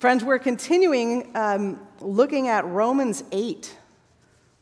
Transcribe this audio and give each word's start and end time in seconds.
Friends, 0.00 0.24
we're 0.24 0.38
continuing 0.38 1.30
um, 1.36 1.78
looking 2.00 2.48
at 2.48 2.64
Romans 2.64 3.22
8. 3.32 3.76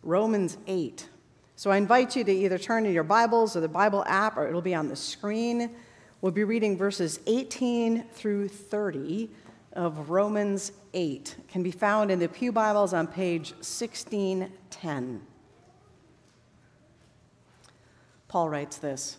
Romans 0.02 0.58
8. 0.66 1.08
So 1.54 1.70
I 1.70 1.76
invite 1.76 2.16
you 2.16 2.24
to 2.24 2.32
either 2.32 2.58
turn 2.58 2.82
to 2.82 2.90
your 2.90 3.04
Bibles 3.04 3.54
or 3.54 3.60
the 3.60 3.68
Bible 3.68 4.02
app, 4.08 4.36
or 4.36 4.48
it'll 4.48 4.60
be 4.60 4.74
on 4.74 4.88
the 4.88 4.96
screen. 4.96 5.70
We'll 6.22 6.32
be 6.32 6.42
reading 6.42 6.76
verses 6.76 7.20
18 7.28 8.06
through 8.14 8.48
30 8.48 9.30
of 9.74 10.10
Romans 10.10 10.72
8. 10.92 11.36
It 11.38 11.46
can 11.46 11.62
be 11.62 11.70
found 11.70 12.10
in 12.10 12.18
the 12.18 12.28
Pew 12.28 12.50
Bibles 12.50 12.92
on 12.92 13.06
page 13.06 13.52
1610. 13.58 15.22
Paul 18.26 18.48
writes 18.48 18.78
this. 18.78 19.18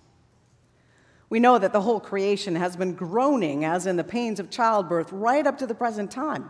We 1.31 1.39
know 1.39 1.57
that 1.57 1.71
the 1.71 1.79
whole 1.79 2.01
creation 2.01 2.57
has 2.57 2.75
been 2.75 2.93
groaning, 2.93 3.63
as 3.63 3.87
in 3.87 3.95
the 3.95 4.03
pains 4.03 4.41
of 4.41 4.49
childbirth, 4.49 5.13
right 5.13 5.47
up 5.47 5.57
to 5.59 5.65
the 5.65 5.73
present 5.73 6.11
time. 6.11 6.49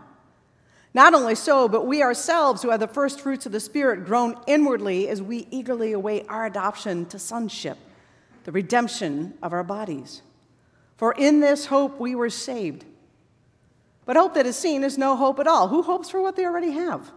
Not 0.92 1.14
only 1.14 1.36
so, 1.36 1.68
but 1.68 1.86
we 1.86 2.02
ourselves, 2.02 2.62
who 2.62 2.70
are 2.72 2.78
the 2.78 2.88
first 2.88 3.20
fruits 3.20 3.46
of 3.46 3.52
the 3.52 3.60
Spirit, 3.60 4.04
groan 4.04 4.34
inwardly 4.48 5.08
as 5.08 5.22
we 5.22 5.46
eagerly 5.52 5.92
await 5.92 6.26
our 6.28 6.46
adoption 6.46 7.06
to 7.06 7.18
sonship, 7.20 7.78
the 8.42 8.50
redemption 8.50 9.34
of 9.40 9.52
our 9.52 9.62
bodies. 9.62 10.20
For 10.96 11.12
in 11.12 11.38
this 11.38 11.66
hope 11.66 12.00
we 12.00 12.16
were 12.16 12.28
saved. 12.28 12.84
But 14.04 14.16
hope 14.16 14.34
that 14.34 14.46
is 14.46 14.56
seen 14.56 14.82
is 14.82 14.98
no 14.98 15.14
hope 15.14 15.38
at 15.38 15.46
all. 15.46 15.68
Who 15.68 15.82
hopes 15.82 16.10
for 16.10 16.20
what 16.20 16.34
they 16.34 16.44
already 16.44 16.72
have? 16.72 17.12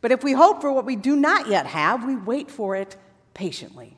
But 0.00 0.10
if 0.10 0.24
we 0.24 0.32
hope 0.32 0.62
for 0.62 0.72
what 0.72 0.86
we 0.86 0.96
do 0.96 1.16
not 1.16 1.48
yet 1.48 1.66
have, 1.66 2.06
we 2.06 2.16
wait 2.16 2.50
for 2.50 2.76
it 2.76 2.96
patiently. 3.34 3.97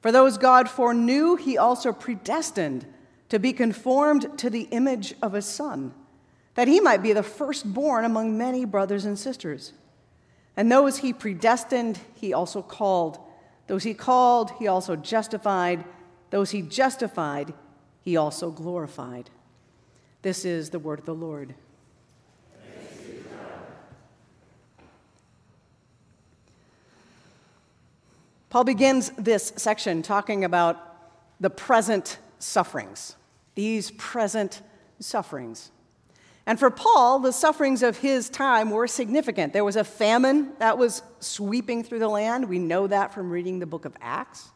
For 0.00 0.12
those 0.12 0.38
God 0.38 0.68
foreknew, 0.68 1.36
he 1.36 1.58
also 1.58 1.92
predestined 1.92 2.86
to 3.28 3.38
be 3.38 3.52
conformed 3.52 4.38
to 4.38 4.48
the 4.48 4.68
image 4.70 5.14
of 5.20 5.32
his 5.32 5.46
Son, 5.46 5.92
that 6.54 6.68
he 6.68 6.80
might 6.80 7.02
be 7.02 7.12
the 7.12 7.22
firstborn 7.22 8.04
among 8.04 8.38
many 8.38 8.64
brothers 8.64 9.04
and 9.04 9.18
sisters. 9.18 9.72
And 10.56 10.70
those 10.70 10.98
he 10.98 11.12
predestined, 11.12 12.00
he 12.14 12.32
also 12.32 12.62
called. 12.62 13.18
Those 13.66 13.84
he 13.84 13.94
called, 13.94 14.52
he 14.58 14.66
also 14.66 14.96
justified. 14.96 15.84
Those 16.30 16.50
he 16.50 16.62
justified, 16.62 17.54
he 18.02 18.16
also 18.16 18.50
glorified. 18.50 19.30
This 20.22 20.44
is 20.44 20.70
the 20.70 20.78
word 20.78 20.98
of 20.98 21.04
the 21.04 21.14
Lord. 21.14 21.54
Paul 28.50 28.64
begins 28.64 29.10
this 29.10 29.52
section 29.56 30.02
talking 30.02 30.44
about 30.44 30.84
the 31.38 31.50
present 31.50 32.18
sufferings, 32.38 33.16
these 33.54 33.90
present 33.92 34.62
sufferings. 35.00 35.70
And 36.46 36.58
for 36.58 36.70
Paul, 36.70 37.18
the 37.18 37.32
sufferings 37.32 37.82
of 37.82 37.98
his 37.98 38.30
time 38.30 38.70
were 38.70 38.86
significant. 38.86 39.52
There 39.52 39.66
was 39.66 39.76
a 39.76 39.84
famine 39.84 40.52
that 40.60 40.78
was 40.78 41.02
sweeping 41.20 41.84
through 41.84 41.98
the 41.98 42.08
land. 42.08 42.48
We 42.48 42.58
know 42.58 42.86
that 42.86 43.12
from 43.12 43.30
reading 43.30 43.58
the 43.58 43.66
book 43.66 43.84
of 43.84 43.94
Acts. 44.00 44.48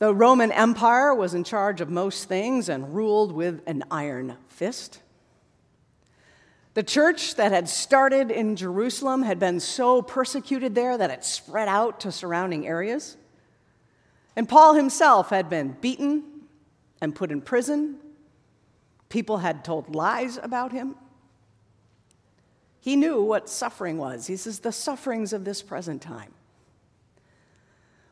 The 0.00 0.12
Roman 0.12 0.50
Empire 0.50 1.14
was 1.14 1.34
in 1.34 1.44
charge 1.44 1.80
of 1.80 1.90
most 1.90 2.28
things 2.28 2.68
and 2.68 2.92
ruled 2.92 3.30
with 3.30 3.62
an 3.68 3.84
iron 3.88 4.36
fist. 4.48 5.00
The 6.74 6.82
church 6.82 7.34
that 7.36 7.50
had 7.50 7.68
started 7.68 8.30
in 8.30 8.54
Jerusalem 8.54 9.22
had 9.22 9.38
been 9.38 9.58
so 9.58 10.02
persecuted 10.02 10.74
there 10.74 10.96
that 10.96 11.10
it 11.10 11.24
spread 11.24 11.66
out 11.66 12.00
to 12.00 12.12
surrounding 12.12 12.66
areas. 12.66 13.16
And 14.36 14.48
Paul 14.48 14.74
himself 14.74 15.30
had 15.30 15.50
been 15.50 15.76
beaten 15.80 16.22
and 17.00 17.14
put 17.14 17.32
in 17.32 17.40
prison. 17.40 17.96
People 19.08 19.38
had 19.38 19.64
told 19.64 19.94
lies 19.94 20.38
about 20.40 20.72
him. 20.72 20.94
He 22.80 22.94
knew 22.94 23.22
what 23.22 23.48
suffering 23.48 23.98
was. 23.98 24.28
He 24.28 24.36
says, 24.36 24.60
the 24.60 24.70
sufferings 24.70 25.32
of 25.32 25.44
this 25.44 25.62
present 25.62 26.00
time. 26.00 26.32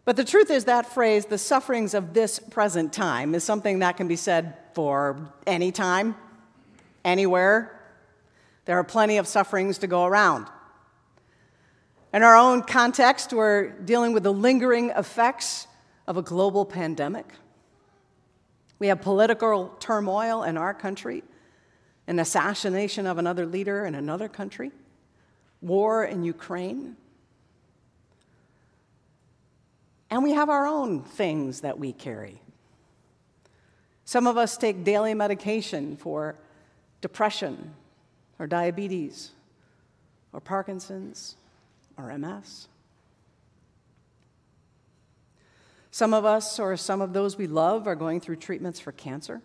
But 0.04 0.16
the 0.16 0.24
truth 0.24 0.50
is, 0.50 0.64
that 0.64 0.86
phrase, 0.86 1.26
the 1.26 1.38
sufferings 1.38 1.94
of 1.94 2.14
this 2.14 2.38
present 2.38 2.92
time, 2.92 3.34
is 3.34 3.44
something 3.44 3.80
that 3.80 3.96
can 3.96 4.08
be 4.08 4.16
said 4.16 4.54
for 4.72 5.32
any 5.46 5.72
time, 5.72 6.14
anywhere, 7.04 7.75
there 8.66 8.78
are 8.78 8.84
plenty 8.84 9.16
of 9.16 9.26
sufferings 9.26 9.78
to 9.78 9.86
go 9.86 10.04
around. 10.04 10.46
In 12.12 12.22
our 12.22 12.36
own 12.36 12.62
context, 12.62 13.32
we're 13.32 13.70
dealing 13.70 14.12
with 14.12 14.24
the 14.24 14.32
lingering 14.32 14.90
effects 14.90 15.66
of 16.06 16.16
a 16.16 16.22
global 16.22 16.64
pandemic. 16.64 17.26
We 18.78 18.88
have 18.88 19.00
political 19.00 19.68
turmoil 19.80 20.42
in 20.42 20.56
our 20.56 20.74
country, 20.74 21.22
an 22.06 22.18
assassination 22.18 23.06
of 23.06 23.18
another 23.18 23.46
leader 23.46 23.86
in 23.86 23.94
another 23.94 24.28
country, 24.28 24.72
war 25.60 26.04
in 26.04 26.24
Ukraine. 26.24 26.96
And 30.10 30.22
we 30.22 30.32
have 30.32 30.50
our 30.50 30.66
own 30.66 31.02
things 31.02 31.60
that 31.60 31.78
we 31.78 31.92
carry. 31.92 32.40
Some 34.04 34.26
of 34.26 34.36
us 34.36 34.56
take 34.56 34.84
daily 34.84 35.14
medication 35.14 35.96
for 35.96 36.36
depression 37.00 37.74
or 38.38 38.46
diabetes, 38.46 39.30
or 40.32 40.40
Parkinson's, 40.40 41.36
or 41.96 42.16
MS. 42.16 42.68
Some 45.90 46.12
of 46.12 46.24
us, 46.26 46.58
or 46.58 46.76
some 46.76 47.00
of 47.00 47.14
those 47.14 47.38
we 47.38 47.46
love, 47.46 47.86
are 47.86 47.94
going 47.94 48.20
through 48.20 48.36
treatments 48.36 48.78
for 48.78 48.92
cancer. 48.92 49.40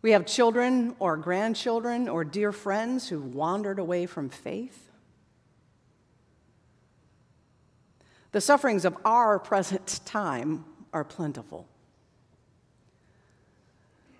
We 0.00 0.12
have 0.12 0.24
children 0.24 0.94
or 1.00 1.16
grandchildren 1.16 2.08
or 2.08 2.24
dear 2.24 2.52
friends 2.52 3.08
who 3.08 3.20
wandered 3.20 3.78
away 3.78 4.06
from 4.06 4.28
faith. 4.28 4.90
The 8.32 8.40
sufferings 8.40 8.84
of 8.84 8.96
our 9.04 9.38
present 9.40 10.00
time 10.06 10.64
are 10.92 11.04
plentiful. 11.04 11.66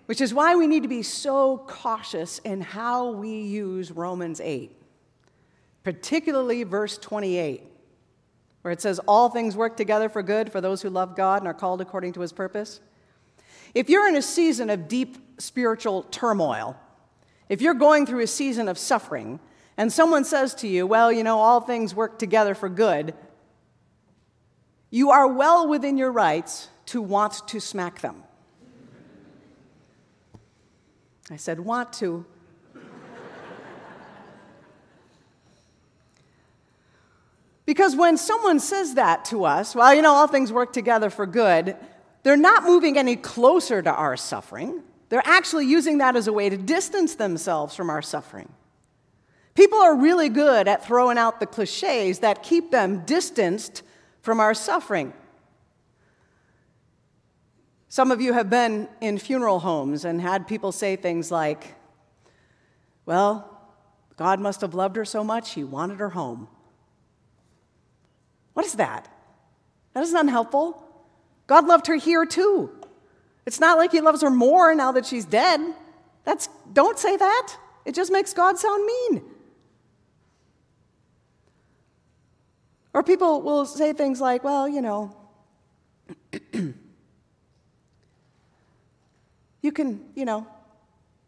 Which 0.06 0.20
is 0.20 0.32
why 0.32 0.54
we 0.54 0.66
need 0.66 0.84
to 0.84 0.88
be 0.88 1.02
so 1.02 1.58
cautious 1.66 2.38
in 2.38 2.60
how 2.60 3.10
we 3.10 3.40
use 3.40 3.90
Romans 3.90 4.40
8, 4.40 4.70
particularly 5.82 6.62
verse 6.62 6.96
28, 6.96 7.64
where 8.62 8.72
it 8.72 8.80
says, 8.80 9.00
All 9.00 9.28
things 9.28 9.56
work 9.56 9.76
together 9.76 10.08
for 10.08 10.22
good 10.22 10.50
for 10.50 10.60
those 10.60 10.80
who 10.80 10.90
love 10.90 11.16
God 11.16 11.42
and 11.42 11.48
are 11.48 11.54
called 11.54 11.80
according 11.80 12.12
to 12.14 12.20
his 12.20 12.32
purpose. 12.32 12.80
If 13.74 13.90
you're 13.90 14.08
in 14.08 14.16
a 14.16 14.22
season 14.22 14.70
of 14.70 14.86
deep 14.86 15.18
spiritual 15.38 16.04
turmoil, 16.04 16.76
if 17.48 17.60
you're 17.60 17.74
going 17.74 18.06
through 18.06 18.22
a 18.22 18.28
season 18.28 18.68
of 18.68 18.78
suffering, 18.78 19.40
and 19.76 19.92
someone 19.92 20.24
says 20.24 20.54
to 20.56 20.68
you, 20.68 20.86
Well, 20.86 21.12
you 21.12 21.24
know, 21.24 21.38
all 21.38 21.60
things 21.60 21.96
work 21.96 22.18
together 22.18 22.54
for 22.54 22.68
good, 22.68 23.12
you 24.90 25.10
are 25.10 25.26
well 25.26 25.66
within 25.68 25.98
your 25.98 26.12
rights 26.12 26.68
to 26.86 27.02
want 27.02 27.46
to 27.48 27.60
smack 27.60 28.00
them. 28.00 28.22
I 31.30 31.36
said, 31.36 31.60
Want 31.60 31.92
to. 31.94 32.24
because 37.64 37.96
when 37.96 38.16
someone 38.16 38.60
says 38.60 38.94
that 38.94 39.24
to 39.26 39.44
us, 39.44 39.74
well, 39.74 39.92
you 39.94 40.02
know, 40.02 40.12
all 40.12 40.28
things 40.28 40.52
work 40.52 40.72
together 40.72 41.10
for 41.10 41.26
good, 41.26 41.76
they're 42.22 42.36
not 42.36 42.64
moving 42.64 42.96
any 42.96 43.16
closer 43.16 43.82
to 43.82 43.92
our 43.92 44.16
suffering. 44.16 44.82
They're 45.08 45.22
actually 45.24 45.66
using 45.66 45.98
that 45.98 46.16
as 46.16 46.26
a 46.26 46.32
way 46.32 46.48
to 46.48 46.56
distance 46.56 47.14
themselves 47.14 47.74
from 47.74 47.90
our 47.90 48.02
suffering. 48.02 48.48
People 49.54 49.78
are 49.78 49.96
really 49.96 50.28
good 50.28 50.68
at 50.68 50.84
throwing 50.84 51.18
out 51.18 51.40
the 51.40 51.46
cliches 51.46 52.18
that 52.20 52.42
keep 52.42 52.70
them 52.70 53.04
distanced 53.06 53.82
from 54.20 54.38
our 54.38 54.54
suffering. 54.54 55.12
Some 57.96 58.10
of 58.10 58.20
you 58.20 58.34
have 58.34 58.50
been 58.50 58.90
in 59.00 59.16
funeral 59.16 59.58
homes 59.58 60.04
and 60.04 60.20
had 60.20 60.46
people 60.46 60.70
say 60.70 60.96
things 60.96 61.30
like, 61.30 61.76
Well, 63.06 63.58
God 64.18 64.38
must 64.38 64.60
have 64.60 64.74
loved 64.74 64.96
her 64.96 65.06
so 65.06 65.24
much, 65.24 65.54
he 65.54 65.64
wanted 65.64 65.98
her 66.00 66.10
home. 66.10 66.46
What 68.52 68.66
is 68.66 68.74
that? 68.74 69.08
That 69.94 70.02
is 70.02 70.12
unhelpful. 70.12 70.86
God 71.46 71.66
loved 71.66 71.86
her 71.86 71.94
here 71.94 72.26
too. 72.26 72.70
It's 73.46 73.60
not 73.60 73.78
like 73.78 73.92
he 73.92 74.02
loves 74.02 74.20
her 74.20 74.28
more 74.28 74.74
now 74.74 74.92
that 74.92 75.06
she's 75.06 75.24
dead. 75.24 75.62
That's 76.24 76.50
don't 76.74 76.98
say 76.98 77.16
that. 77.16 77.56
It 77.86 77.94
just 77.94 78.12
makes 78.12 78.34
God 78.34 78.58
sound 78.58 78.84
mean. 78.84 79.22
Or 82.92 83.02
people 83.02 83.40
will 83.40 83.64
say 83.64 83.94
things 83.94 84.20
like, 84.20 84.44
well, 84.44 84.68
you 84.68 84.82
know, 84.82 85.16
you 89.66 89.72
can, 89.72 90.00
you 90.14 90.24
know, 90.24 90.46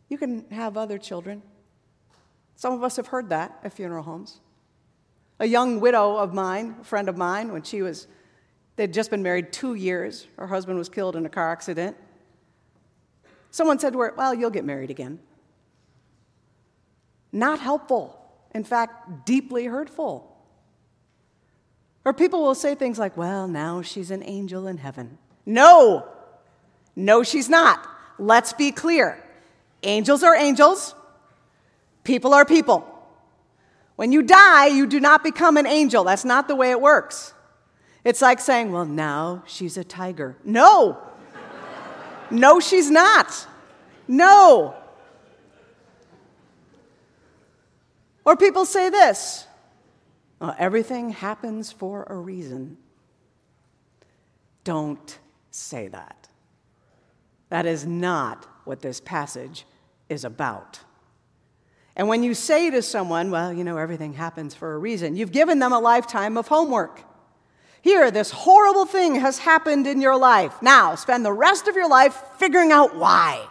you 0.09 0.17
can 0.17 0.49
have 0.51 0.77
other 0.77 0.97
children. 0.97 1.43
Some 2.55 2.73
of 2.73 2.85
us 2.85 2.95
have 2.95 3.09
heard 3.09 3.31
that 3.31 3.59
at 3.65 3.73
funeral 3.73 4.05
homes. 4.05 4.39
A 5.41 5.47
young 5.47 5.81
widow 5.81 6.17
of 6.17 6.33
mine, 6.33 6.77
a 6.81 6.85
friend 6.85 7.09
of 7.09 7.17
mine, 7.17 7.53
when 7.53 7.65
she 7.65 7.83
was, 7.83 8.07
they'd 8.77 8.93
just 8.93 9.11
been 9.11 9.25
married 9.25 9.53
two 9.53 9.75
years, 9.75 10.29
her 10.37 10.47
husband 10.47 10.79
was 10.79 10.89
killed 10.89 11.17
in 11.17 11.27
a 11.27 11.29
car 11.29 11.51
accident. 11.51 11.97
Someone 13.51 13.81
said 13.81 13.93
to 13.95 13.99
her, 13.99 14.15
Well, 14.17 14.33
you'll 14.35 14.51
get 14.51 14.65
married 14.65 14.91
again. 14.91 15.19
Not 17.33 17.59
helpful. 17.59 18.25
In 18.55 18.63
fact, 18.63 19.27
deeply 19.27 19.67
hurtful. 19.67 20.37
Or 22.05 22.13
people 22.13 22.43
will 22.43 22.55
say 22.55 22.77
things 22.77 23.01
like, 23.01 23.17
well, 23.17 23.49
now 23.49 23.83
she's 23.83 24.13
an 24.13 24.23
angel 24.25 24.69
in 24.69 24.79
heaven. 24.79 25.19
No, 25.45 26.09
no, 26.95 27.23
she's 27.23 27.49
not. 27.49 27.98
Let's 28.19 28.53
be 28.53 28.73
clear 28.73 29.23
angels 29.83 30.23
are 30.23 30.35
angels, 30.35 30.95
people 32.05 32.35
are 32.35 32.45
people. 32.45 32.85
When 33.97 34.13
you 34.13 34.23
die, 34.23 34.69
you 34.69 34.87
do 34.87 35.01
not 35.01 35.25
become 35.25 35.57
an 35.57 35.67
angel. 35.67 36.05
That's 36.05 36.25
not 36.25 36.47
the 36.47 36.55
way 36.55 36.71
it 36.71 36.81
works. 36.81 37.35
It's 38.05 38.23
like 38.23 38.39
saying, 38.39 38.71
well, 38.71 38.85
now 38.85 39.43
she's 39.47 39.77
a 39.77 39.83
tiger. 39.83 40.37
No, 40.45 40.99
no, 42.31 42.61
she's 42.61 42.91
not. 42.91 43.47
No. 44.07 44.75
Or 48.25 48.37
people 48.37 48.65
say 48.65 48.89
this 48.89 49.47
uh, 50.41 50.55
everything 50.59 51.11
happens 51.11 51.73
for 51.73 52.05
a 52.05 52.15
reason. 52.15 52.77
Don't 54.65 55.19
say 55.51 55.89
that. 55.89 56.28
That 57.51 57.67
is 57.67 57.87
not 57.87 58.47
what 58.65 58.83
this 58.83 59.01
passage 59.01 59.65
is 60.09 60.25
about. 60.25 60.81
And 61.97 62.07
when 62.07 62.23
you 62.23 62.35
say 62.35 62.71
to 62.71 62.81
someone, 62.81 63.31
well, 63.31 63.53
you 63.53 63.65
know, 63.65 63.77
everything 63.77 64.13
happens 64.13 64.55
for 64.55 64.75
a 64.75 64.79
reason, 64.79 65.17
you've 65.17 65.33
given 65.33 65.59
them 65.59 65.73
a 65.73 65.81
lifetime 65.81 66.37
of 66.37 66.49
homework. 66.49 67.03
Here, 67.81 68.11
this 68.11 68.31
horrible 68.31 68.87
thing 68.87 69.17
has 69.17 69.39
happened 69.39 69.87
in 69.87 70.01
your 70.01 70.17
life. 70.17 70.61
Now, 70.63 70.95
spend 70.95 71.25
the 71.25 71.33
rest 71.33 71.69
of 71.69 71.77
your 71.77 71.89
life 71.89 72.15
figuring 72.39 72.71
out 72.71 72.97
why. 72.97 73.47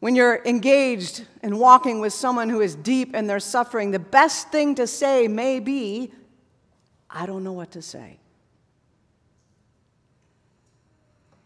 When 0.00 0.14
you're 0.14 0.42
engaged 0.44 1.24
in 1.42 1.58
walking 1.58 2.00
with 2.00 2.12
someone 2.12 2.48
who 2.48 2.60
is 2.60 2.74
deep 2.74 3.14
in 3.14 3.26
their 3.26 3.40
suffering, 3.40 3.90
the 3.90 3.98
best 3.98 4.50
thing 4.50 4.74
to 4.74 4.86
say 4.86 5.28
may 5.28 5.60
be, 5.60 6.12
I 7.08 7.26
don't 7.26 7.42
know 7.42 7.52
what 7.52 7.72
to 7.72 7.82
say. 7.82 8.18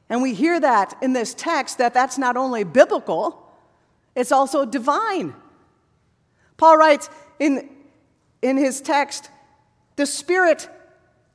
And 0.08 0.22
we 0.22 0.34
hear 0.34 0.58
that 0.58 0.96
in 1.02 1.12
this 1.12 1.34
text 1.34 1.78
that 1.78 1.94
that's 1.94 2.19
not 2.19 2.37
only 2.37 2.64
biblical, 2.64 3.46
it's 4.14 4.32
also 4.32 4.64
divine. 4.64 5.34
Paul 6.56 6.76
writes 6.76 7.10
in, 7.38 7.69
in 8.43 8.56
his 8.56 8.81
text, 8.81 9.31
the 9.96 10.06
Spirit 10.06 10.69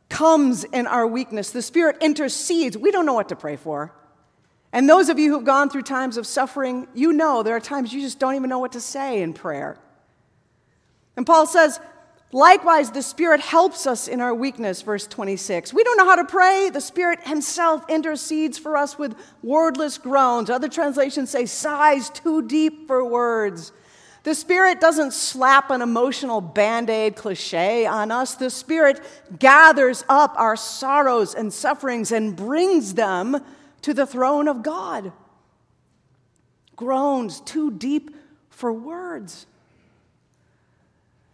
comes 0.09 0.63
in 0.63 0.87
our 0.87 1.07
weakness, 1.07 1.51
the 1.51 1.61
Spirit 1.61 1.97
intercedes. 2.01 2.77
We 2.77 2.91
don't 2.91 3.05
know 3.05 3.13
what 3.13 3.29
to 3.29 3.35
pray 3.35 3.55
for. 3.55 3.93
And 4.71 4.89
those 4.89 5.09
of 5.09 5.19
you 5.19 5.31
who've 5.31 5.45
gone 5.45 5.69
through 5.69 5.83
times 5.83 6.17
of 6.17 6.25
suffering, 6.25 6.87
you 6.95 7.13
know 7.13 7.43
there 7.43 7.55
are 7.55 7.59
times 7.59 7.93
you 7.93 8.01
just 8.01 8.19
don't 8.19 8.35
even 8.35 8.49
know 8.49 8.59
what 8.59 8.71
to 8.71 8.81
say 8.81 9.21
in 9.21 9.33
prayer. 9.33 9.77
And 11.15 11.27
Paul 11.27 11.45
says, 11.45 11.79
likewise, 12.33 12.91
the 12.91 13.01
Spirit 13.01 13.39
helps 13.39 13.87
us 13.87 14.07
in 14.07 14.19
our 14.19 14.35
weakness, 14.35 14.81
verse 14.81 15.07
26. 15.07 15.73
We 15.73 15.83
don't 15.83 15.97
know 15.97 16.05
how 16.05 16.17
to 16.17 16.25
pray. 16.25 16.69
The 16.69 16.81
Spirit 16.81 17.25
Himself 17.25 17.89
intercedes 17.89 18.57
for 18.57 18.75
us 18.75 18.97
with 18.97 19.15
wordless 19.41 19.97
groans. 19.97 20.49
Other 20.49 20.67
translations 20.67 21.29
say 21.29 21.45
sighs 21.45 22.09
too 22.09 22.41
deep 22.41 22.87
for 22.87 23.05
words. 23.05 23.71
The 24.23 24.33
Spirit 24.33 24.79
doesn't 24.79 25.11
slap 25.11 25.69
an 25.69 25.81
emotional 25.81 26.39
band 26.39 26.89
aid 26.89 27.15
cliche 27.15 27.85
on 27.85 28.09
us. 28.09 28.35
The 28.35 28.49
Spirit 28.49 29.01
gathers 29.37 30.05
up 30.07 30.33
our 30.37 30.55
sorrows 30.55 31.35
and 31.35 31.51
sufferings 31.51 32.11
and 32.11 32.35
brings 32.35 32.93
them 32.93 33.43
to 33.81 33.93
the 33.93 34.05
throne 34.05 34.47
of 34.47 34.63
God. 34.63 35.11
Groans 36.77 37.41
too 37.41 37.69
deep 37.71 38.15
for 38.49 38.71
words. 38.71 39.45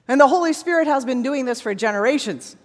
And 0.10 0.20
the 0.20 0.28
Holy 0.28 0.54
Spirit 0.54 0.88
has 0.88 1.06
been 1.06 1.22
doing 1.22 1.46
this 1.46 1.62
for 1.62 1.76
generations. 1.76 2.58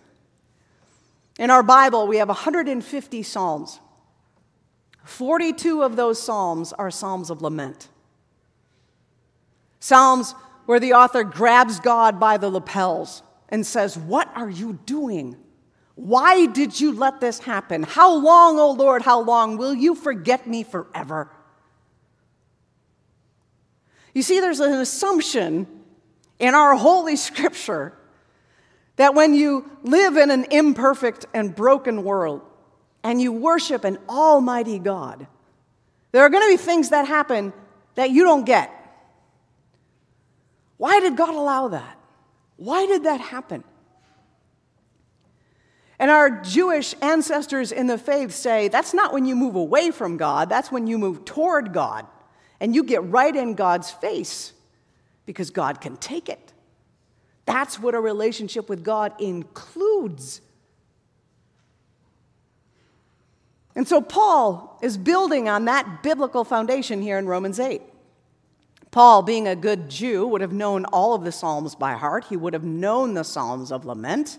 In 1.39 1.51
our 1.51 1.63
Bible, 1.63 2.07
we 2.07 2.17
have 2.17 2.29
150 2.29 3.23
Psalms. 3.23 3.81
42 5.05 5.83
of 5.83 5.95
those 5.95 6.21
Psalms 6.21 6.73
are 6.73 6.91
Psalms 6.91 7.29
of 7.29 7.43
lament. 7.43 7.89
Psalms 9.79 10.35
where 10.65 10.81
the 10.81 10.95
author 10.95 11.23
grabs 11.23 11.81
God 11.81 12.19
by 12.19 12.39
the 12.39 12.49
lapels 12.49 13.23
and 13.51 13.67
says, 13.67 13.99
What 13.99 14.35
are 14.35 14.49
you 14.49 14.79
doing? 14.87 15.37
Why 15.97 16.47
did 16.47 16.81
you 16.81 16.93
let 16.93 17.21
this 17.21 17.41
happen? 17.41 17.83
How 17.83 18.15
long, 18.15 18.59
O 18.59 18.63
oh 18.63 18.73
Lord, 18.73 19.03
how 19.03 19.21
long 19.21 19.59
will 19.59 19.75
you 19.75 19.95
forget 19.95 20.47
me 20.47 20.63
forever? 20.63 21.31
You 24.15 24.23
see, 24.23 24.41
there's 24.41 24.61
an 24.61 24.73
assumption 24.73 25.74
in 26.45 26.55
our 26.55 26.77
holy 26.77 27.17
scripture 27.17 27.95
that 28.97 29.15
when 29.15 29.33
you 29.33 29.71
live 29.83 30.19
in 30.19 30.31
an 30.31 30.45
imperfect 30.51 31.25
and 31.33 31.55
broken 31.55 32.05
world 32.05 32.43
and 33.03 33.19
you 33.19 33.33
worship 33.33 33.83
an 33.83 33.97
almighty 34.11 34.79
God, 34.79 35.27
there 36.13 36.23
are 36.23 36.29
going 36.29 36.43
to 36.43 36.53
be 36.53 36.63
things 36.63 36.91
that 36.91 37.09
happen 37.09 37.55
that 37.95 38.11
you 38.11 38.25
don't 38.25 38.45
get. 38.45 38.71
Why 40.77 41.01
did 41.01 41.17
God 41.17 41.35
allow 41.35 41.69
that? 41.69 41.99
Why 42.57 42.85
did 42.85 43.05
that 43.05 43.23
happen? 43.23 43.65
And 45.99 46.11
our 46.11 46.43
Jewish 46.43 46.95
ancestors 47.01 47.73
in 47.73 47.87
the 47.87 47.97
faith 47.97 48.33
say 48.35 48.69
that's 48.69 48.93
not 48.93 49.15
when 49.15 49.25
you 49.25 49.35
move 49.35 49.55
away 49.55 49.91
from 49.91 50.19
God, 50.19 50.51
that's 50.51 50.71
when 50.71 50.87
you 50.87 50.99
move 50.99 51.25
toward 51.25 51.73
God. 51.73 52.07
And 52.61 52.75
you 52.75 52.85
get 52.85 53.03
right 53.05 53.35
in 53.35 53.55
God's 53.55 53.91
face 53.91 54.54
because 55.27 55.51
God 55.51 55.81
can 55.81 55.97
take 55.97 56.29
it. 56.29 56.53
That's 57.47 57.79
what 57.79 57.95
a 57.95 58.01
relationship 58.01 58.69
with 58.69 58.83
God 58.83 59.13
includes. 59.21 60.41
And 63.75 63.87
so 63.87 64.01
Paul 64.01 64.79
is 64.83 64.97
building 64.97 65.49
on 65.49 65.65
that 65.65 66.03
biblical 66.03 66.45
foundation 66.45 67.03
here 67.03 67.19
in 67.19 67.27
Romans 67.27 67.59
8. 67.59 67.83
Paul, 68.91 69.23
being 69.23 69.49
a 69.49 69.57
good 69.57 69.91
Jew, 69.91 70.27
would 70.29 70.41
have 70.41 70.53
known 70.53 70.85
all 70.87 71.15
of 71.15 71.25
the 71.25 71.33
Psalms 71.33 71.75
by 71.75 71.95
heart. 71.95 72.27
He 72.29 72.37
would 72.37 72.53
have 72.53 72.63
known 72.63 73.15
the 73.15 73.25
Psalms 73.25 73.73
of 73.73 73.85
lament. 73.85 74.39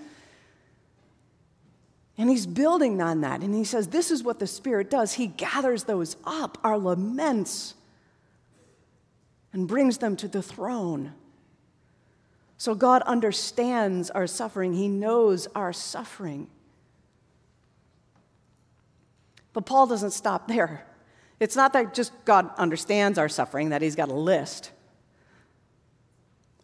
And 2.18 2.30
he's 2.30 2.46
building 2.46 3.02
on 3.02 3.20
that. 3.22 3.42
And 3.42 3.54
he 3.54 3.66
says, 3.66 3.90
This 3.90 4.12
is 4.12 4.24
what 4.24 4.40
the 4.40 4.48
Spirit 4.48 4.90
does. 4.90 5.14
He 5.14 5.28
gathers 5.28 5.84
those 5.84 6.16
up, 6.24 6.58
our 6.64 6.78
laments, 6.78 7.74
and 9.56 9.70
brings 9.70 9.98
them 9.98 10.18
to 10.18 10.28
the 10.28 10.44
throne. 10.44 11.14
So 12.58 12.76
God 12.76 13.02
understands 13.04 14.12
our 14.12 14.28
suffering, 14.28 14.74
He 14.74 14.88
knows 14.88 15.48
our 15.56 15.74
suffering. 15.74 16.48
But 19.54 19.66
Paul 19.66 19.88
doesn't 19.88 20.12
stop 20.12 20.50
there. 20.50 20.86
It's 21.40 21.56
not 21.56 21.74
that 21.74 21.94
just 21.94 22.12
God 22.26 22.50
understands 22.58 23.18
our 23.18 23.30
suffering, 23.30 23.70
that 23.70 23.82
He's 23.82 23.96
got 23.96 24.10
a 24.10 24.14
list. 24.14 24.72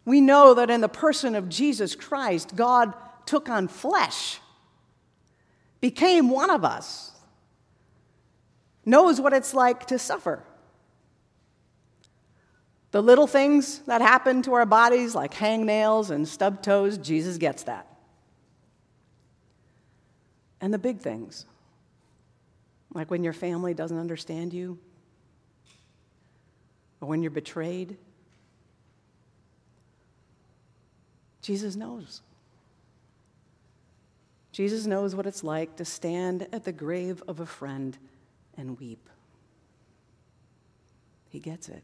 We 0.04 0.20
know 0.20 0.52
that 0.54 0.68
in 0.68 0.82
the 0.82 0.88
person 0.88 1.34
of 1.34 1.48
Jesus 1.48 1.94
Christ, 1.94 2.54
God 2.54 2.92
took 3.24 3.48
on 3.48 3.68
flesh 3.68 4.38
became 5.80 6.28
one 6.28 6.50
of 6.50 6.64
us. 6.64 7.10
knows 8.84 9.20
what 9.20 9.32
it's 9.32 9.54
like 9.54 9.86
to 9.86 9.98
suffer. 9.98 10.44
The 12.92 13.02
little 13.02 13.26
things 13.26 13.78
that 13.80 14.02
happen 14.02 14.42
to 14.42 14.52
our 14.52 14.66
bodies, 14.66 15.14
like 15.14 15.32
hangnails 15.32 16.10
and 16.10 16.28
stub 16.28 16.62
toes, 16.62 16.98
Jesus 16.98 17.38
gets 17.38 17.64
that. 17.64 17.86
And 20.60 20.72
the 20.72 20.78
big 20.78 21.00
things, 21.00 21.46
like 22.94 23.10
when 23.10 23.24
your 23.24 23.32
family 23.32 23.74
doesn't 23.74 23.98
understand 23.98 24.52
you, 24.52 24.78
or 27.00 27.08
when 27.08 27.22
you're 27.22 27.30
betrayed, 27.30 27.96
Jesus 31.40 31.74
knows. 31.74 32.20
Jesus 34.52 34.86
knows 34.86 35.14
what 35.14 35.26
it's 35.26 35.42
like 35.42 35.76
to 35.76 35.84
stand 35.86 36.46
at 36.52 36.64
the 36.64 36.72
grave 36.72 37.22
of 37.26 37.40
a 37.40 37.46
friend 37.46 37.96
and 38.58 38.78
weep. 38.78 39.08
He 41.30 41.40
gets 41.40 41.70
it. 41.70 41.82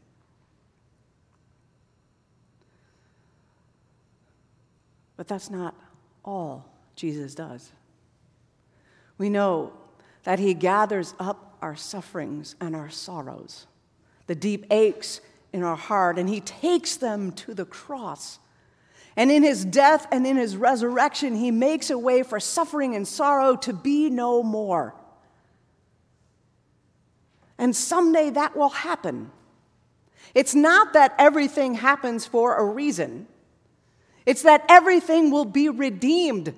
But 5.19 5.27
that's 5.27 5.49
not 5.49 5.75
all 6.23 6.65
Jesus 6.95 7.35
does. 7.35 7.73
We 9.17 9.29
know 9.29 9.73
that 10.23 10.39
He 10.39 10.53
gathers 10.53 11.13
up 11.19 11.57
our 11.61 11.75
sufferings 11.75 12.55
and 12.61 12.73
our 12.73 12.89
sorrows, 12.89 13.67
the 14.27 14.35
deep 14.35 14.65
aches 14.71 15.19
in 15.51 15.61
our 15.61 15.75
heart, 15.75 16.17
and 16.17 16.29
He 16.29 16.39
takes 16.39 16.95
them 16.95 17.33
to 17.33 17.53
the 17.53 17.65
cross. 17.65 18.39
And 19.17 19.29
in 19.29 19.43
His 19.43 19.65
death 19.65 20.07
and 20.09 20.25
in 20.25 20.37
His 20.37 20.55
resurrection, 20.55 21.35
He 21.35 21.51
makes 21.51 21.89
a 21.89 21.97
way 21.97 22.23
for 22.23 22.39
suffering 22.39 22.95
and 22.95 23.05
sorrow 23.05 23.57
to 23.57 23.73
be 23.73 24.09
no 24.09 24.41
more. 24.41 24.95
And 27.57 27.75
someday 27.75 28.29
that 28.29 28.55
will 28.55 28.69
happen. 28.69 29.31
It's 30.33 30.55
not 30.55 30.93
that 30.93 31.13
everything 31.19 31.73
happens 31.73 32.25
for 32.25 32.55
a 32.55 32.63
reason, 32.63 33.27
it's 34.29 34.43
that 34.43 34.63
everything 34.69 35.31
will 35.31 35.43
be 35.43 35.69
redeemed. 35.69 36.53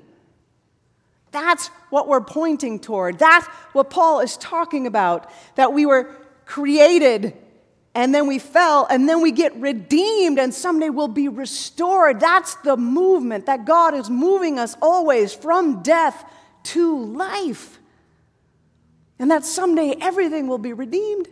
That's 1.31 1.67
what 1.89 2.09
we're 2.09 2.19
pointing 2.19 2.81
toward. 2.81 3.17
That's 3.17 3.47
what 3.71 3.89
Paul 3.89 4.19
is 4.19 4.35
talking 4.35 4.87
about. 4.87 5.31
That 5.55 5.71
we 5.71 5.85
were 5.85 6.13
created 6.45 7.33
and 7.95 8.13
then 8.13 8.27
we 8.27 8.39
fell 8.39 8.87
and 8.89 9.07
then 9.07 9.21
we 9.21 9.31
get 9.31 9.55
redeemed 9.55 10.37
and 10.37 10.53
someday 10.53 10.89
we'll 10.89 11.07
be 11.07 11.29
restored. 11.29 12.19
That's 12.19 12.55
the 12.55 12.75
movement 12.75 13.45
that 13.45 13.63
God 13.63 13.93
is 13.93 14.09
moving 14.09 14.59
us 14.59 14.75
always 14.81 15.33
from 15.33 15.81
death 15.81 16.25
to 16.63 17.05
life 17.05 17.79
and 19.17 19.31
that 19.31 19.45
someday 19.45 19.95
everything 20.01 20.47
will 20.47 20.57
be 20.57 20.73
redeemed. 20.73 21.29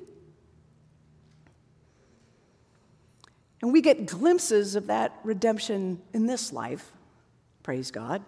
And 3.61 3.73
we 3.73 3.81
get 3.81 4.05
glimpses 4.05 4.75
of 4.75 4.87
that 4.87 5.19
redemption 5.23 6.01
in 6.13 6.27
this 6.27 6.53
life, 6.53 6.91
praise 7.63 7.91
God. 7.91 8.23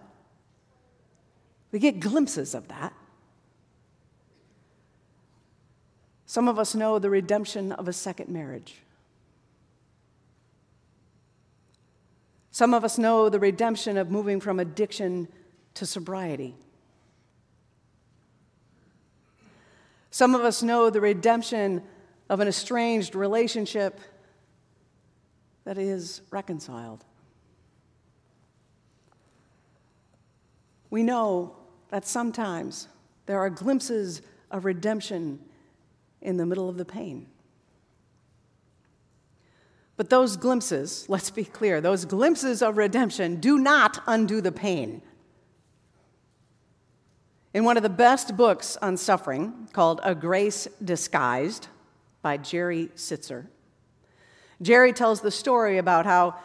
We 1.70 1.78
get 1.78 2.00
glimpses 2.00 2.54
of 2.54 2.68
that. 2.68 2.92
Some 6.26 6.48
of 6.48 6.58
us 6.58 6.74
know 6.74 6.98
the 6.98 7.10
redemption 7.10 7.72
of 7.72 7.88
a 7.88 7.92
second 7.92 8.28
marriage. 8.28 8.76
Some 12.50 12.74
of 12.74 12.84
us 12.84 12.98
know 12.98 13.30
the 13.30 13.40
redemption 13.40 13.96
of 13.96 14.10
moving 14.10 14.38
from 14.38 14.60
addiction 14.60 15.28
to 15.74 15.86
sobriety. 15.86 16.54
Some 20.10 20.34
of 20.34 20.42
us 20.42 20.62
know 20.62 20.90
the 20.90 21.00
redemption 21.00 21.82
of 22.28 22.40
an 22.40 22.48
estranged 22.48 23.14
relationship 23.14 23.98
that 25.64 25.78
is 25.78 26.22
reconciled. 26.30 27.04
We 30.90 31.02
know 31.02 31.56
that 31.88 32.06
sometimes 32.06 32.88
there 33.26 33.38
are 33.38 33.50
glimpses 33.50 34.22
of 34.50 34.64
redemption 34.64 35.40
in 36.20 36.36
the 36.36 36.46
middle 36.46 36.68
of 36.68 36.76
the 36.76 36.84
pain. 36.84 37.26
But 39.96 40.10
those 40.10 40.36
glimpses, 40.36 41.06
let's 41.08 41.30
be 41.30 41.44
clear, 41.44 41.80
those 41.80 42.04
glimpses 42.04 42.62
of 42.62 42.76
redemption 42.76 43.40
do 43.40 43.58
not 43.58 44.02
undo 44.06 44.40
the 44.40 44.52
pain. 44.52 45.02
In 47.54 47.64
one 47.64 47.76
of 47.76 47.82
the 47.82 47.90
best 47.90 48.36
books 48.36 48.78
on 48.78 48.96
suffering, 48.96 49.68
called 49.72 50.00
A 50.02 50.14
Grace 50.14 50.66
Disguised 50.82 51.68
by 52.22 52.38
Jerry 52.38 52.88
Sittser, 52.96 53.46
Jerry 54.62 54.92
tells 54.92 55.20
the 55.20 55.30
story 55.30 55.78
about 55.78 56.06
how 56.06 56.36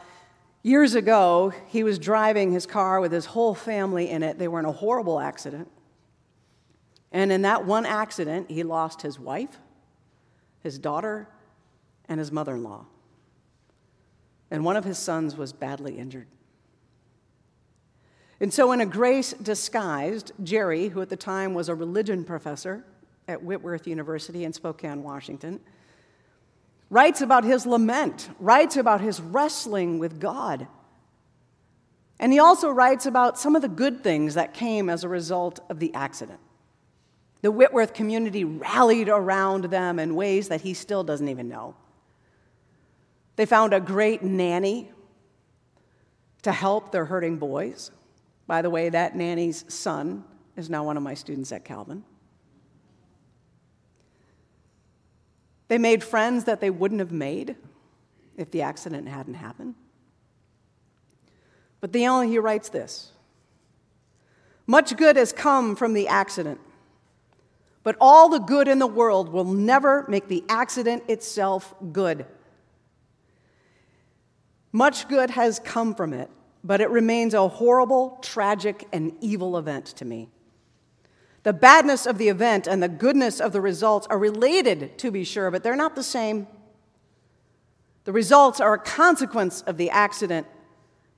years 0.64 0.96
ago 0.96 1.54
he 1.68 1.84
was 1.84 2.00
driving 2.00 2.52
his 2.52 2.66
car 2.66 3.00
with 3.00 3.12
his 3.12 3.28
whole 3.28 3.54
family 3.54 4.10
in 4.10 4.24
it. 4.24 4.40
They 4.40 4.48
were 4.48 4.60
in 4.60 4.66
a 4.66 4.72
horrible 4.72 5.20
accident. 5.20 5.70
And 7.12 7.32
in 7.32 7.44
that 7.44 7.66
one 7.66 7.86
accident, 7.86 8.52
he 8.52 8.64
lost 8.64 9.02
his 9.02 9.20
wife, 9.20 9.58
his 10.62 10.78
daughter, 10.78 11.30
and 12.10 12.20
his 12.20 12.32
mother 12.32 12.56
in 12.56 12.64
law. 12.64 12.86
And 14.52 14.66
one 14.66 14.76
of 14.76 14.84
his 14.84 14.98
sons 14.98 15.38
was 15.38 15.54
badly 15.54 15.98
injured. 15.98 16.28
And 18.40 18.54
so, 18.54 18.72
in 18.72 18.82
a 18.82 18.86
grace 18.86 19.34
disguised, 19.34 20.32
Jerry, 20.44 20.90
who 20.90 21.02
at 21.02 21.10
the 21.10 21.16
time 21.16 21.54
was 21.54 21.70
a 21.70 21.76
religion 21.76 22.24
professor 22.24 22.84
at 23.28 23.42
Whitworth 23.42 23.88
University 23.88 24.44
in 24.44 24.54
Spokane, 24.54 25.02
Washington, 25.02 25.60
writes 26.89 27.22
about 27.22 27.44
his 27.44 27.65
lament, 27.65 28.29
writes 28.39 28.77
about 28.77 29.01
his 29.01 29.22
wrestling 29.22 30.00
with 30.00 30.20
God. 30.20 30.67
And 32.20 32.34
he 32.34 32.39
also 32.39 32.70
writes 32.70 33.06
about 33.06 33.38
some 33.38 33.56
of 33.56 33.62
the 33.62 33.67
good 33.67 34.03
things 34.03 34.34
that 34.34 34.53
came 34.53 34.89
as 34.89 35.03
a 35.03 35.10
result 35.10 35.60
of 35.70 35.79
the 35.79 35.94
accident. 35.94 36.39
The 37.41 37.51
Whitworth 37.51 37.94
community 37.94 38.44
rallied 38.44 39.10
around 39.10 39.65
them 39.65 40.00
in 40.00 40.15
ways 40.15 40.48
that 40.48 40.62
he 40.62 40.74
still 40.74 41.03
doesn't 41.03 41.29
even 41.29 41.48
know. 41.48 41.75
They 43.36 43.46
found 43.46 43.74
a 43.74 43.79
great 43.79 44.24
nanny 44.24 44.91
to 46.41 46.51
help 46.51 46.91
their 46.91 47.06
hurting 47.06 47.38
boys. 47.38 47.91
By 48.48 48.62
the 48.63 48.70
way, 48.70 48.89
that 48.89 49.15
nanny's 49.15 49.65
son 49.72 50.24
is 50.56 50.70
now 50.70 50.84
one 50.84 50.98
of 50.98 51.03
my 51.03 51.13
students 51.13 51.51
at 51.51 51.63
Calvin. 51.63 52.03
They 55.68 55.78
made 55.78 56.04
friends 56.04 56.46
that 56.46 56.62
they 56.62 56.70
wouldn't 56.70 57.00
have 57.00 57.12
made 57.12 57.56
if 58.38 58.52
the 58.52 58.62
accident 58.62 59.08
hadn't 59.08 59.34
happened. 59.34 59.76
But 61.82 61.92
the 61.92 62.08
only 62.08 62.30
he 62.30 62.40
writes 62.40 62.70
this 62.70 63.12
Much 64.66 64.96
good 64.96 65.16
has 65.16 65.34
come 65.34 65.76
from 65.76 65.94
the 65.94 66.08
accident, 66.08 66.60
but 67.84 67.96
all 68.00 68.30
the 68.30 68.40
good 68.40 68.68
in 68.68 68.80
the 68.80 68.88
world 68.88 69.30
will 69.30 69.46
never 69.46 70.06
make 70.08 70.28
the 70.28 70.44
accident 70.50 71.04
itself 71.08 71.74
good. 71.92 72.26
Much 74.72 75.08
good 75.08 75.32
has 75.32 75.60
come 75.60 75.96
from 75.96 76.14
it, 76.14 76.30
but 76.64 76.82
it 76.82 76.90
remains 76.90 77.34
a 77.34 77.48
horrible, 77.48 78.20
tragic, 78.22 78.88
and 78.92 79.14
evil 79.22 79.58
event 79.58 79.86
to 79.86 80.06
me. 80.06 80.30
The 81.48 81.54
badness 81.54 82.06
of 82.06 82.18
the 82.18 82.27
event 82.27 82.68
and 82.68 82.84
the 82.84 82.89
goodness 82.89 83.39
of 83.39 83.54
the 83.54 83.62
results 83.62 84.06
are 84.08 84.20
related, 84.20 84.98
to 84.98 85.12
be 85.12 85.24
sure, 85.24 85.50
but 85.50 85.63
they're 85.63 85.77
not 85.77 85.96
the 85.96 86.04
same. 86.04 86.46
The 88.04 88.12
results 88.12 88.60
are 88.60 88.74
a 88.74 88.77
consequence 88.77 89.62
of 89.62 89.77
the 89.77 89.89
accident, 89.89 90.46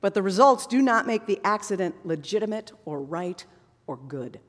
but 0.02 0.14
the 0.14 0.22
results 0.22 0.68
do 0.68 0.84
not 0.84 1.08
make 1.08 1.26
the 1.26 1.40
accident 1.44 2.06
legitimate 2.06 2.72
or 2.86 3.02
right 3.02 3.44
or 3.88 3.98
good. 3.98 4.40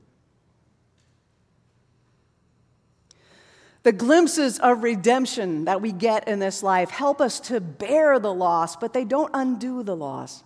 The 3.82 3.92
glimpses 3.92 4.58
of 4.58 4.82
redemption 4.82 5.64
that 5.64 5.80
we 5.80 5.92
get 5.92 6.28
in 6.28 6.40
this 6.40 6.62
life 6.62 6.90
help 6.90 7.22
us 7.22 7.40
to 7.48 7.58
bear 7.58 8.18
the 8.18 8.34
loss, 8.34 8.76
but 8.76 8.92
they 8.92 9.06
don't 9.06 9.30
undo 9.32 9.82
the 9.82 9.96
loss. 9.96 10.44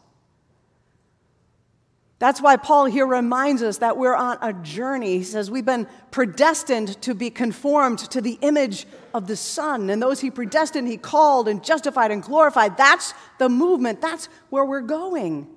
That's 2.19 2.41
why 2.41 2.57
Paul 2.57 2.87
here 2.87 3.07
reminds 3.07 3.63
us 3.63 3.79
that 3.79 3.97
we're 3.97 4.15
on 4.15 4.39
a 4.41 4.53
journey. 4.53 5.19
He 5.19 5.25
says 5.25 5.51
we've 5.51 5.65
been 5.65 5.89
predestined 6.11 7.01
to 7.03 7.15
be 7.15 7.29
conformed 7.29 7.99
to 8.11 8.21
the 8.21 8.39
image 8.41 8.87
of 9.13 9.27
the 9.27 9.37
Son. 9.37 9.91
And 9.91 10.01
those 10.01 10.21
he 10.21 10.31
predestined, 10.31 10.87
he 10.87 10.97
called 10.97 11.49
and 11.49 11.63
justified 11.63 12.11
and 12.11 12.23
glorified. 12.23 12.77
That's 12.77 13.15
the 13.39 13.49
movement, 13.49 14.01
that's 14.01 14.29
where 14.49 14.65
we're 14.65 14.81
going. 14.81 15.49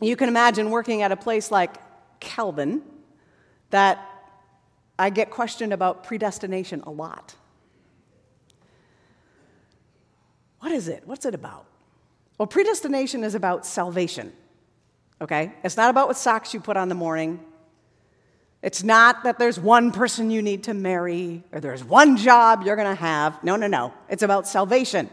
You 0.00 0.16
can 0.16 0.28
imagine 0.28 0.70
working 0.70 1.00
at 1.00 1.10
a 1.10 1.16
place 1.16 1.50
like 1.50 1.74
Calvin 2.20 2.82
that 3.70 3.98
I 4.98 5.10
get 5.10 5.30
questioned 5.30 5.72
about 5.72 6.04
predestination 6.04 6.82
a 6.82 6.90
lot. 6.90 7.34
What 10.60 10.72
is 10.72 10.88
it? 10.88 11.02
What's 11.06 11.24
it 11.24 11.34
about? 11.34 11.66
Well, 12.38 12.46
predestination 12.46 13.24
is 13.24 13.34
about 13.34 13.64
salvation, 13.64 14.32
okay? 15.20 15.52
It's 15.64 15.76
not 15.76 15.90
about 15.90 16.08
what 16.08 16.16
socks 16.16 16.52
you 16.52 16.60
put 16.60 16.76
on 16.76 16.88
the 16.88 16.94
morning. 16.94 17.40
It's 18.62 18.82
not 18.82 19.24
that 19.24 19.38
there's 19.38 19.58
one 19.58 19.92
person 19.92 20.30
you 20.30 20.42
need 20.42 20.64
to 20.64 20.74
marry 20.74 21.44
or 21.52 21.60
there's 21.60 21.84
one 21.84 22.16
job 22.16 22.62
you're 22.64 22.76
going 22.76 22.88
to 22.88 23.00
have. 23.00 23.42
No, 23.42 23.56
no, 23.56 23.66
no. 23.66 23.94
It's 24.08 24.22
about 24.22 24.46
salvation. 24.46 25.08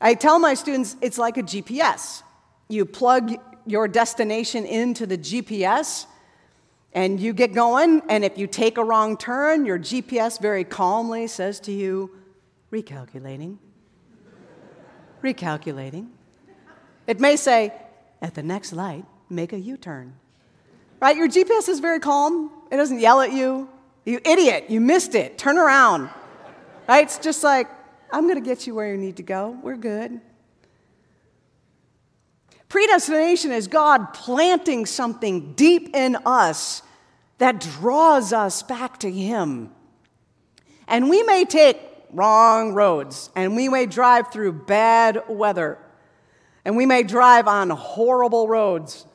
I 0.00 0.14
tell 0.14 0.38
my 0.38 0.54
students 0.54 0.96
it's 1.00 1.18
like 1.18 1.36
a 1.36 1.42
GPS. 1.42 2.22
You 2.68 2.84
plug 2.84 3.34
your 3.66 3.88
destination 3.88 4.64
into 4.64 5.06
the 5.06 5.18
GPS 5.18 6.06
and 6.92 7.20
you 7.20 7.34
get 7.34 7.52
going, 7.52 8.00
and 8.08 8.24
if 8.24 8.38
you 8.38 8.46
take 8.46 8.78
a 8.78 8.84
wrong 8.84 9.18
turn, 9.18 9.66
your 9.66 9.78
GPS 9.78 10.40
very 10.40 10.64
calmly 10.64 11.26
says 11.26 11.60
to 11.60 11.72
you, 11.72 12.10
recalculating, 12.72 13.58
recalculating. 15.22 16.08
It 17.06 17.20
may 17.20 17.36
say, 17.36 17.72
at 18.20 18.34
the 18.34 18.42
next 18.42 18.72
light, 18.72 19.04
make 19.28 19.52
a 19.52 19.58
U 19.58 19.76
turn. 19.76 20.14
Right? 21.00 21.16
Your 21.16 21.28
GPS 21.28 21.68
is 21.68 21.80
very 21.80 22.00
calm. 22.00 22.50
It 22.70 22.76
doesn't 22.76 23.00
yell 23.00 23.20
at 23.20 23.32
you. 23.32 23.68
You 24.04 24.20
idiot, 24.24 24.66
you 24.68 24.80
missed 24.80 25.14
it. 25.14 25.36
Turn 25.36 25.58
around. 25.58 26.08
Right? 26.88 27.04
It's 27.04 27.18
just 27.18 27.42
like, 27.42 27.68
I'm 28.12 28.22
going 28.22 28.36
to 28.36 28.48
get 28.48 28.66
you 28.66 28.74
where 28.74 28.90
you 28.90 28.96
need 28.96 29.16
to 29.16 29.22
go. 29.22 29.58
We're 29.62 29.76
good. 29.76 30.20
Predestination 32.68 33.52
is 33.52 33.68
God 33.68 34.12
planting 34.12 34.86
something 34.86 35.54
deep 35.54 35.94
in 35.94 36.16
us 36.26 36.82
that 37.38 37.60
draws 37.60 38.32
us 38.32 38.62
back 38.62 38.98
to 39.00 39.10
Him. 39.10 39.72
And 40.88 41.10
we 41.10 41.22
may 41.24 41.44
take 41.44 41.78
wrong 42.16 42.72
roads, 42.72 43.30
and 43.36 43.54
we 43.54 43.68
may 43.68 43.86
drive 43.86 44.32
through 44.32 44.52
bad 44.52 45.22
weather, 45.28 45.78
and 46.64 46.76
we 46.76 46.86
may 46.86 47.02
drive 47.02 47.46
on 47.46 47.70
horrible 47.70 48.48
roads. 48.48 49.06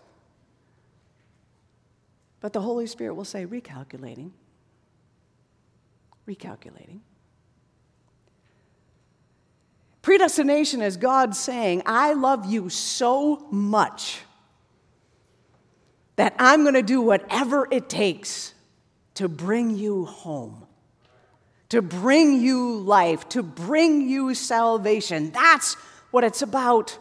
But 2.39 2.53
the 2.53 2.61
Holy 2.61 2.87
Spirit 2.87 3.15
will 3.15 3.25
say, 3.25 3.45
recalculating, 3.45 4.31
recalculating. 6.27 6.99
Predestination 10.01 10.81
is 10.81 10.97
God 10.97 11.35
saying, 11.35 11.83
I 11.85 12.13
love 12.13 12.45
you 12.51 12.69
so 12.69 13.45
much 13.51 14.21
that 16.15 16.35
I'm 16.39 16.63
going 16.63 16.73
to 16.73 16.81
do 16.81 17.01
whatever 17.01 17.67
it 17.69 17.89
takes 17.89 18.53
to 19.15 19.29
bring 19.29 19.75
you 19.75 20.05
home, 20.05 20.65
to 21.71 21.81
bring 21.81 22.39
you 22.39 22.77
life, 22.79 23.27
to 23.29 23.43
bring 23.43 24.07
you 24.07 24.33
salvation. 24.33 25.31
That's 25.31 25.73
what 26.11 26.23
it's 26.23 26.41
about. 26.41 26.97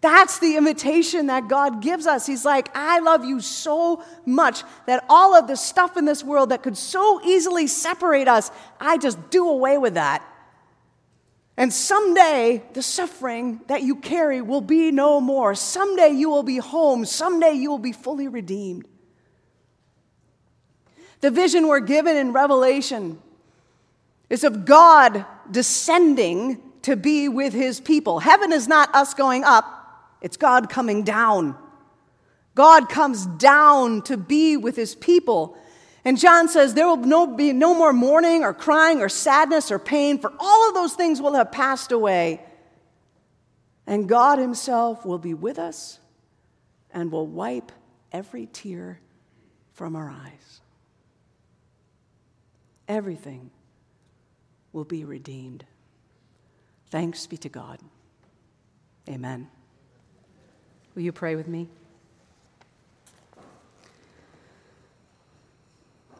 That's 0.00 0.38
the 0.38 0.56
invitation 0.56 1.28
that 1.28 1.48
God 1.48 1.80
gives 1.80 2.06
us. 2.06 2.26
He's 2.26 2.44
like, 2.44 2.68
I 2.74 2.98
love 2.98 3.24
you 3.24 3.40
so 3.40 4.02
much 4.26 4.62
that 4.86 5.04
all 5.08 5.34
of 5.34 5.46
the 5.46 5.56
stuff 5.56 5.96
in 5.96 6.04
this 6.04 6.22
world 6.22 6.50
that 6.50 6.62
could 6.62 6.76
so 6.76 7.22
easily 7.24 7.66
separate 7.66 8.28
us, 8.28 8.50
I 8.78 8.98
just 8.98 9.30
do 9.30 9.48
away 9.48 9.78
with 9.78 9.94
that 9.94 10.22
and 11.56 11.72
someday, 11.72 12.62
the 12.72 12.82
suffering 12.82 13.60
that 13.68 13.82
you 13.82 13.96
carry 13.96 14.40
will 14.40 14.60
be 14.60 14.90
no 14.90 15.20
more. 15.20 15.54
Someday, 15.54 16.10
you 16.10 16.28
will 16.28 16.42
be 16.42 16.56
home. 16.56 17.04
Someday, 17.04 17.52
you 17.52 17.70
will 17.70 17.78
be 17.78 17.92
fully 17.92 18.26
redeemed. 18.26 18.88
The 21.20 21.30
vision 21.30 21.68
we're 21.68 21.80
given 21.80 22.16
in 22.16 22.32
Revelation 22.32 23.20
is 24.30 24.44
of 24.44 24.64
God 24.64 25.24
descending 25.50 26.60
to 26.82 26.96
be 26.96 27.28
with 27.28 27.52
his 27.52 27.80
people. 27.80 28.18
Heaven 28.18 28.52
is 28.52 28.68
not 28.68 28.94
us 28.94 29.14
going 29.14 29.44
up, 29.44 29.64
it's 30.20 30.36
God 30.36 30.68
coming 30.70 31.02
down. 31.02 31.56
God 32.54 32.88
comes 32.88 33.26
down 33.26 34.02
to 34.02 34.16
be 34.16 34.56
with 34.56 34.76
his 34.76 34.94
people. 34.94 35.56
And 36.04 36.18
John 36.18 36.48
says, 36.48 36.74
There 36.74 36.86
will 36.86 36.98
no, 36.98 37.26
be 37.26 37.52
no 37.52 37.74
more 37.74 37.92
mourning 37.92 38.44
or 38.44 38.52
crying 38.52 39.00
or 39.00 39.08
sadness 39.08 39.70
or 39.70 39.78
pain, 39.78 40.18
for 40.18 40.32
all 40.38 40.68
of 40.68 40.74
those 40.74 40.92
things 40.92 41.20
will 41.20 41.34
have 41.34 41.50
passed 41.50 41.92
away. 41.92 42.40
And 43.86 44.08
God 44.08 44.38
Himself 44.38 45.04
will 45.04 45.18
be 45.18 45.34
with 45.34 45.58
us 45.58 45.98
and 46.92 47.10
will 47.10 47.26
wipe 47.26 47.72
every 48.12 48.46
tear 48.46 49.00
from 49.72 49.96
our 49.96 50.08
eyes. 50.08 50.60
Everything 52.86 53.50
will 54.74 54.84
be 54.84 55.04
redeemed. 55.04 55.64
Thanks 56.90 57.26
be 57.26 57.38
to 57.38 57.48
God. 57.48 57.78
Amen. 59.08 59.48
Will 60.94 61.02
you 61.02 61.12
pray 61.12 61.36
with 61.36 61.48
me? 61.48 61.68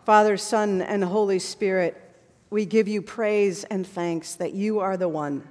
Father, 0.07 0.37
Son, 0.37 0.81
and 0.83 1.03
Holy 1.03 1.38
Spirit, 1.38 2.01
we 2.51 2.64
give 2.64 2.87
you 2.87 3.03
praise 3.03 3.64
and 3.64 3.87
thanks 3.87 4.35
that 4.37 4.53
you 4.53 4.79
are 4.79 4.97
the 4.97 5.09
one 5.09 5.47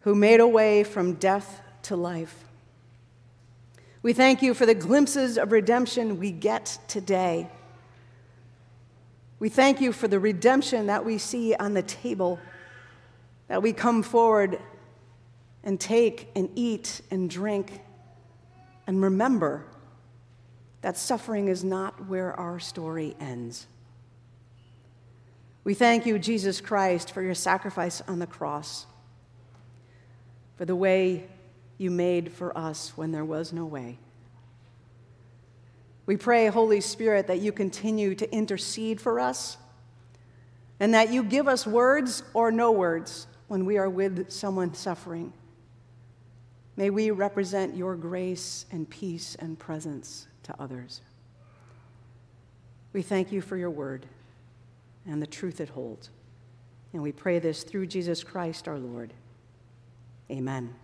who 0.00 0.14
made 0.14 0.40
a 0.40 0.48
way 0.48 0.84
from 0.84 1.14
death 1.14 1.60
to 1.82 1.96
life. 1.96 2.44
We 4.02 4.12
thank 4.14 4.40
you 4.40 4.54
for 4.54 4.64
the 4.64 4.74
glimpses 4.74 5.36
of 5.36 5.52
redemption 5.52 6.18
we 6.18 6.30
get 6.30 6.78
today. 6.88 7.50
We 9.40 9.48
thank 9.48 9.80
you 9.80 9.92
for 9.92 10.06
the 10.06 10.20
redemption 10.20 10.86
that 10.86 11.04
we 11.04 11.18
see 11.18 11.54
on 11.54 11.74
the 11.74 11.82
table, 11.82 12.38
that 13.48 13.62
we 13.62 13.72
come 13.72 14.04
forward 14.04 14.60
and 15.64 15.80
take 15.80 16.30
and 16.36 16.48
eat 16.54 17.00
and 17.10 17.28
drink 17.28 17.80
and 18.86 19.02
remember 19.02 19.64
that 20.82 20.96
suffering 20.96 21.48
is 21.48 21.62
not 21.62 22.08
where 22.08 22.38
our 22.38 22.58
story 22.58 23.14
ends. 23.20 23.66
We 25.62 25.74
thank 25.74 26.06
you, 26.06 26.18
Jesus 26.18 26.60
Christ, 26.60 27.12
for 27.12 27.22
your 27.22 27.34
sacrifice 27.34 28.00
on 28.08 28.18
the 28.18 28.26
cross, 28.26 28.86
for 30.56 30.64
the 30.64 30.74
way 30.74 31.28
you 31.78 31.90
made 31.90 32.32
for 32.32 32.56
us 32.56 32.92
when 32.96 33.12
there 33.12 33.24
was 33.24 33.52
no 33.52 33.64
way. 33.64 33.98
We 36.10 36.16
pray, 36.16 36.48
Holy 36.48 36.80
Spirit, 36.80 37.28
that 37.28 37.38
you 37.38 37.52
continue 37.52 38.16
to 38.16 38.28
intercede 38.34 39.00
for 39.00 39.20
us 39.20 39.56
and 40.80 40.92
that 40.92 41.12
you 41.12 41.22
give 41.22 41.46
us 41.46 41.68
words 41.68 42.24
or 42.34 42.50
no 42.50 42.72
words 42.72 43.28
when 43.46 43.64
we 43.64 43.78
are 43.78 43.88
with 43.88 44.28
someone 44.28 44.74
suffering. 44.74 45.32
May 46.74 46.90
we 46.90 47.12
represent 47.12 47.76
your 47.76 47.94
grace 47.94 48.66
and 48.72 48.90
peace 48.90 49.36
and 49.38 49.56
presence 49.56 50.26
to 50.42 50.60
others. 50.60 51.00
We 52.92 53.02
thank 53.02 53.30
you 53.30 53.40
for 53.40 53.56
your 53.56 53.70
word 53.70 54.04
and 55.06 55.22
the 55.22 55.28
truth 55.28 55.60
it 55.60 55.68
holds. 55.68 56.10
And 56.92 57.04
we 57.04 57.12
pray 57.12 57.38
this 57.38 57.62
through 57.62 57.86
Jesus 57.86 58.24
Christ 58.24 58.66
our 58.66 58.80
Lord. 58.80 59.12
Amen. 60.28 60.74